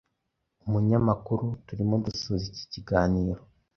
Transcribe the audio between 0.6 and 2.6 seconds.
Umunyamakuru: Turimo dusoza